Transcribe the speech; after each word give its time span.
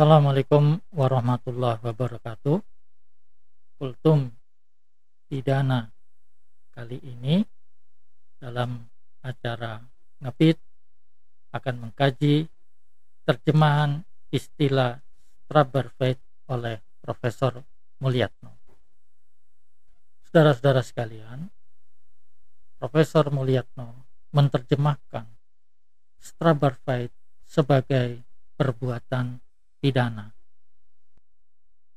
Assalamualaikum 0.00 0.80
warahmatullahi 0.96 1.76
wabarakatuh. 1.84 2.56
Kultum 3.76 4.32
pidana 5.28 5.92
kali 6.72 6.96
ini 7.04 7.44
dalam 8.40 8.80
acara 9.20 9.76
ngepit 10.24 10.56
akan 11.52 11.74
mengkaji 11.84 12.48
terjemahan 13.28 14.00
istilah 14.32 15.04
Strasberg 15.44 16.16
oleh 16.48 16.80
Profesor 17.04 17.60
Mulyatno. 18.00 18.56
Saudara-saudara 20.24 20.80
sekalian, 20.80 21.44
Profesor 22.80 23.28
Mulyatno 23.28 24.08
menerjemahkan 24.32 25.28
Strasberg 26.16 27.12
sebagai 27.44 28.24
perbuatan 28.56 29.49
pidana. 29.80 30.28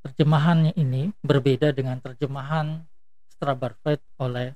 Terjemahannya 0.04 0.76
ini 0.76 1.12
berbeda 1.24 1.72
dengan 1.72 2.00
terjemahan 2.00 2.84
Strasbourg 3.28 4.00
oleh 4.20 4.52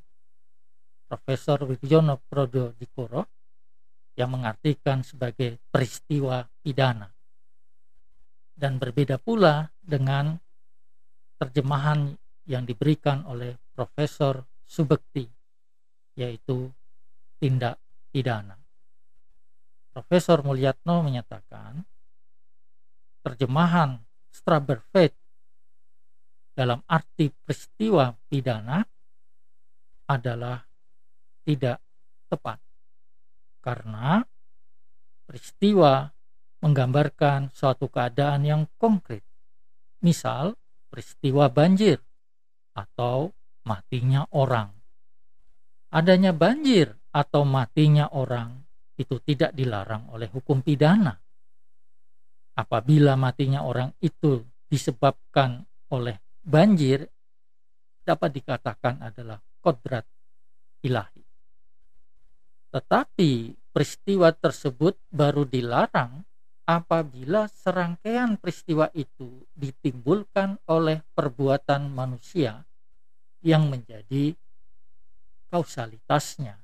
Profesor 1.07 1.63
Wigiono 1.63 2.19
Prodo 2.27 2.75
Dikoro 2.75 3.23
yang 4.19 4.35
mengartikan 4.35 5.03
sebagai 5.03 5.59
peristiwa 5.71 6.43
pidana. 6.63 7.07
Dan 8.57 8.81
berbeda 8.81 9.21
pula 9.21 9.69
dengan 9.79 10.35
terjemahan 11.37 12.17
yang 12.49 12.65
diberikan 12.65 13.23
oleh 13.29 13.55
Profesor 13.71 14.41
Subekti 14.65 15.27
yaitu 16.17 16.67
tindak 17.37 17.77
pidana. 18.09 18.57
Profesor 19.93 20.41
Mulyatno 20.41 21.05
menyatakan 21.05 21.85
terjemahan 23.27 23.99
Strasbourg 24.31 24.87
dalam 26.55 26.79
arti 26.87 27.27
peristiwa 27.27 28.15
pidana 28.31 28.79
adalah 30.07 30.63
tidak 31.43 31.83
tepat 32.31 32.57
karena 33.59 34.23
peristiwa 35.27 36.07
menggambarkan 36.63 37.51
suatu 37.51 37.91
keadaan 37.91 38.47
yang 38.47 38.63
konkret. 38.79 39.27
Misal 39.99 40.55
peristiwa 40.87 41.51
banjir 41.51 41.99
atau 42.79 43.35
matinya 43.67 44.23
orang. 44.31 44.71
Adanya 45.91 46.31
banjir 46.31 46.95
atau 47.11 47.43
matinya 47.43 48.07
orang 48.15 48.55
itu 48.95 49.19
tidak 49.19 49.51
dilarang 49.51 50.07
oleh 50.15 50.31
hukum 50.31 50.63
pidana 50.63 51.26
apabila 52.57 53.13
matinya 53.13 53.61
orang 53.61 53.93
itu 54.01 54.41
disebabkan 54.65 55.61
oleh 55.93 56.17
banjir 56.41 57.05
dapat 58.01 58.33
dikatakan 58.33 58.99
adalah 59.05 59.37
kodrat 59.61 60.03
ilahi. 60.81 61.21
Tetapi 62.73 63.31
peristiwa 63.69 64.33
tersebut 64.33 64.97
baru 65.13 65.45
dilarang 65.45 66.25
apabila 66.67 67.47
serangkaian 67.47 68.35
peristiwa 68.35 68.91
itu 68.91 69.45
ditimbulkan 69.55 70.59
oleh 70.67 70.99
perbuatan 71.15 71.87
manusia 71.87 72.65
yang 73.39 73.71
menjadi 73.71 74.35
kausalitasnya. 75.47 76.59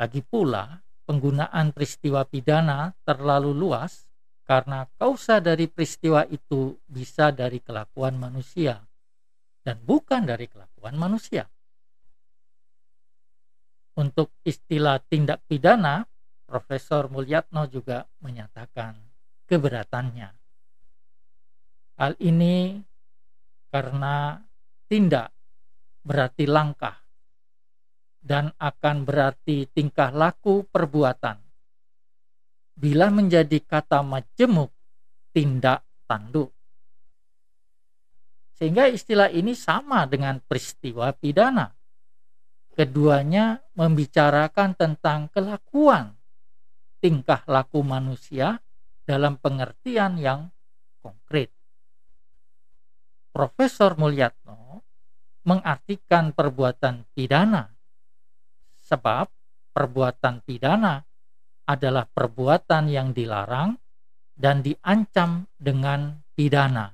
Lagi 0.00 0.24
pula, 0.24 0.80
penggunaan 1.10 1.74
peristiwa 1.74 2.22
pidana 2.22 2.94
terlalu 3.02 3.50
luas 3.50 4.06
karena 4.46 4.86
kausa 4.94 5.42
dari 5.42 5.66
peristiwa 5.66 6.22
itu 6.30 6.78
bisa 6.86 7.34
dari 7.34 7.58
kelakuan 7.58 8.14
manusia 8.14 8.78
dan 9.66 9.82
bukan 9.82 10.22
dari 10.22 10.46
kelakuan 10.46 10.94
manusia. 10.94 11.50
Untuk 13.98 14.30
istilah 14.46 15.02
tindak 15.02 15.42
pidana, 15.50 16.06
Profesor 16.46 17.10
Mulyatno 17.10 17.66
juga 17.66 18.06
menyatakan 18.22 18.94
keberatannya. 19.50 20.30
Hal 21.98 22.14
ini 22.22 22.78
karena 23.66 24.38
tindak 24.86 25.34
berarti 26.06 26.46
langkah 26.46 27.02
dan 28.20 28.52
akan 28.60 29.08
berarti 29.08 29.64
tingkah 29.72 30.12
laku 30.12 30.68
perbuatan. 30.68 31.40
Bila 32.76 33.08
menjadi 33.08 33.60
kata 33.60 34.04
majemuk, 34.04 34.72
tindak 35.32 35.84
tanduk. 36.04 36.52
Sehingga 38.56 38.92
istilah 38.92 39.32
ini 39.32 39.56
sama 39.56 40.04
dengan 40.04 40.36
peristiwa 40.44 41.12
pidana. 41.16 41.72
Keduanya 42.76 43.60
membicarakan 43.76 44.76
tentang 44.76 45.28
kelakuan 45.32 46.16
tingkah 47.00 47.40
laku 47.48 47.80
manusia 47.80 48.60
dalam 49.08 49.40
pengertian 49.40 50.20
yang 50.20 50.52
konkret. 51.00 51.48
Profesor 53.32 53.96
Mulyatno 53.96 54.84
mengartikan 55.48 56.36
perbuatan 56.36 57.08
pidana 57.16 57.79
Sebab 58.90 59.30
perbuatan 59.70 60.42
pidana 60.42 60.98
adalah 61.70 62.10
perbuatan 62.10 62.90
yang 62.90 63.14
dilarang 63.14 63.78
dan 64.34 64.66
diancam 64.66 65.46
dengan 65.54 66.18
pidana. 66.34 66.90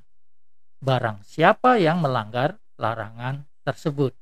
Barang 0.76 1.24
siapa 1.24 1.80
yang 1.80 2.04
melanggar 2.04 2.60
larangan 2.76 3.40
tersebut. 3.64 4.12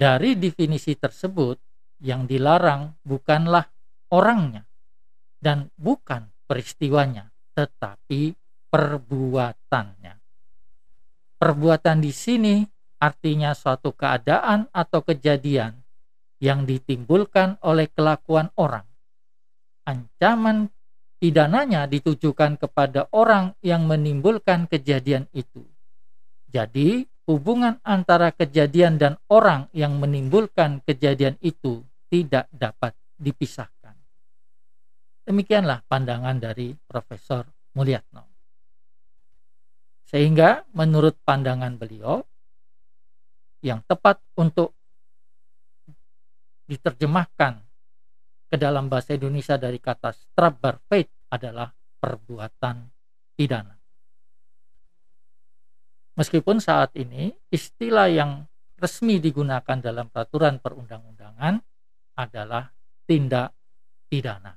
Dari 0.00 0.32
definisi 0.40 0.96
tersebut, 0.96 1.60
yang 2.00 2.24
dilarang 2.24 2.96
bukanlah 3.04 3.68
orangnya 4.16 4.64
dan 5.36 5.68
bukan 5.76 6.24
peristiwanya, 6.48 7.28
tetapi 7.52 8.32
perbuatannya. 8.72 10.14
Perbuatan 11.36 11.98
di 12.00 12.12
sini 12.12 12.64
artinya 13.00 13.52
suatu 13.52 13.92
keadaan 13.92 14.68
atau 14.72 15.00
kejadian 15.04 15.79
yang 16.40 16.64
ditimbulkan 16.64 17.60
oleh 17.62 17.92
kelakuan 17.92 18.48
orang. 18.56 18.88
Ancaman 19.84 20.72
pidananya 21.20 21.84
ditujukan 21.84 22.56
kepada 22.56 23.06
orang 23.12 23.52
yang 23.60 23.84
menimbulkan 23.84 24.64
kejadian 24.66 25.28
itu. 25.36 25.62
Jadi, 26.48 27.04
hubungan 27.28 27.78
antara 27.86 28.32
kejadian 28.34 28.98
dan 28.98 29.14
orang 29.30 29.70
yang 29.70 30.00
menimbulkan 30.00 30.82
kejadian 30.82 31.36
itu 31.44 31.84
tidak 32.10 32.50
dapat 32.50 32.96
dipisahkan. 33.20 33.94
Demikianlah 35.28 35.84
pandangan 35.86 36.40
dari 36.40 36.74
Profesor 36.74 37.46
Mulyatno. 37.76 38.26
Sehingga 40.10 40.66
menurut 40.74 41.22
pandangan 41.22 41.78
beliau, 41.78 42.18
yang 43.60 43.84
tepat 43.86 44.18
untuk 44.40 44.79
diterjemahkan 46.70 47.58
ke 48.46 48.56
dalam 48.58 48.86
bahasa 48.86 49.18
Indonesia 49.18 49.58
dari 49.58 49.82
kata 49.82 50.14
strafbarfeit 50.14 51.34
adalah 51.34 51.74
perbuatan 51.98 52.86
pidana. 53.34 53.74
Meskipun 56.14 56.62
saat 56.62 56.94
ini 56.94 57.34
istilah 57.50 58.06
yang 58.06 58.46
resmi 58.78 59.18
digunakan 59.18 59.78
dalam 59.78 60.06
peraturan 60.10 60.62
perundang-undangan 60.62 61.58
adalah 62.18 62.70
tindak 63.06 63.50
pidana. 64.06 64.54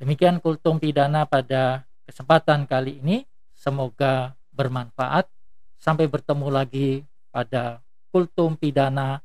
Demikian 0.00 0.40
kultum 0.40 0.80
pidana 0.80 1.28
pada 1.28 1.84
kesempatan 2.08 2.64
kali 2.64 3.04
ini. 3.04 3.28
Semoga 3.52 4.32
bermanfaat. 4.56 5.28
Sampai 5.76 6.08
bertemu 6.08 6.48
lagi 6.48 7.04
pada 7.28 7.84
kultum 8.08 8.56
pidana 8.56 9.20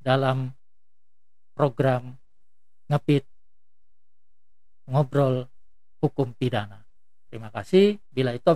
dalam 0.00 0.52
program 1.54 2.18
ngepit 2.90 3.24
ngobrol 4.90 5.48
hukum 6.04 6.36
pidana. 6.36 6.84
Terima 7.30 7.48
kasih. 7.48 7.98
Bila 8.12 8.36
itu. 8.36 8.46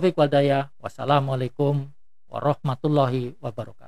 Wassalamualaikum 0.79 1.89
warahmatullahi 2.29 3.35
wabarakatuh. 3.41 3.79